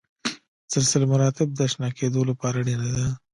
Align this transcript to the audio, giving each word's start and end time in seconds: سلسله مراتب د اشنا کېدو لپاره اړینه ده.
سلسله 0.73 1.05
مراتب 1.13 1.47
د 1.53 1.59
اشنا 1.67 1.89
کېدو 1.97 2.21
لپاره 2.29 2.55
اړینه 2.61 2.89
ده. 2.97 3.07